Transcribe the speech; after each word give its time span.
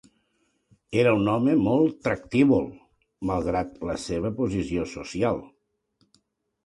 Era 1.01 1.11
un 1.17 1.27
home 1.33 1.53
molt 1.67 1.99
tractívol, 2.07 2.65
malgrat 3.33 3.77
la 3.91 3.99
seva 4.07 4.33
posició 4.43 4.89
social. 4.97 5.39